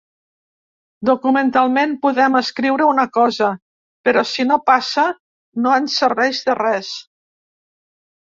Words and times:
Documentalment 1.09 1.91
podem 2.05 2.37
escriure 2.39 2.87
una 2.93 3.05
cosa, 3.17 3.49
però 4.09 4.23
si 4.29 4.45
no 4.53 4.57
passa, 4.71 5.05
no 5.65 5.75
ens 5.81 5.99
serveix 6.05 6.43
de 6.49 6.57
res. 6.63 6.91